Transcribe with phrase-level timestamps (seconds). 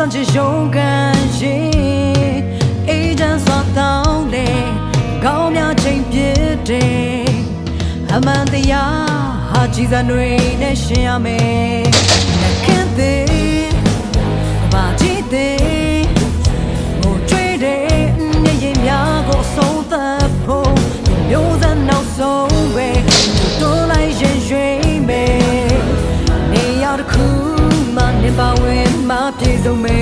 [0.00, 0.80] 上前勇敢
[1.38, 2.42] ရင်
[2.88, 4.48] အေးချမ်းစွာတောင်းလေ
[5.24, 7.28] ကောင်းများချိန်ပြည့်တယ်
[8.12, 9.04] အမှန်တရား
[9.50, 10.28] ဟာကြည်စံတွေ
[10.60, 12.29] နဲ့ရှင်ရမယ်
[29.38, 29.99] ပြေဆုံးမဲ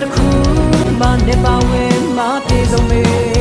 [0.00, 0.26] တစ်ခု
[1.00, 3.31] မှနဲ့ပါဝင်မှပြေဆုံးမေ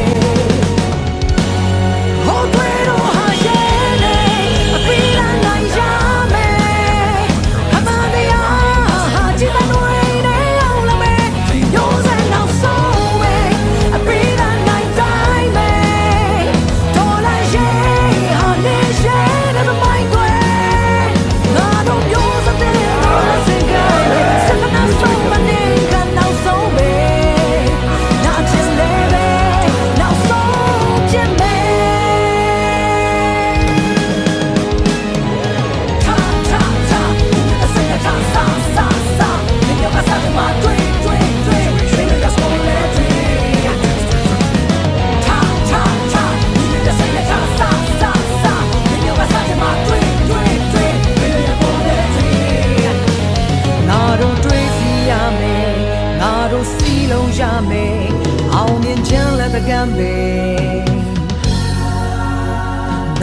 [60.02, 60.16] ပဲ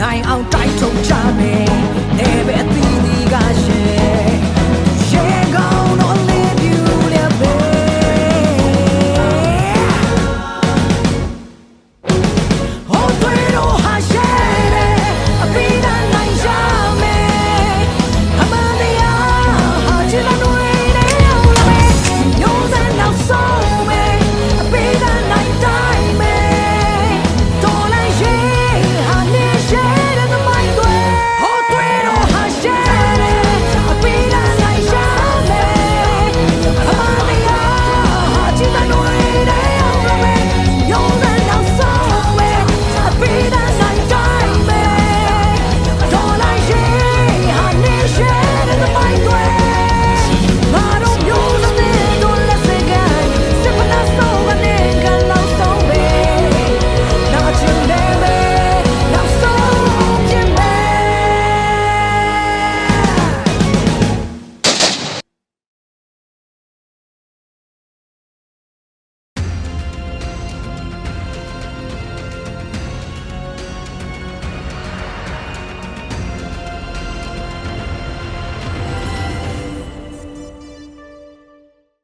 [0.01, 1.69] နိုင်အောင်တိုက်ထုတ်ကြမယ်
[2.17, 3.88] နေပဲအသီးသီးကရှင်